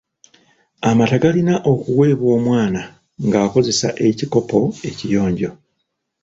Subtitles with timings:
[0.89, 2.81] Amata galina okuweebwa omwana
[3.25, 5.51] ng'okozesa ekikopo ekiyonjo.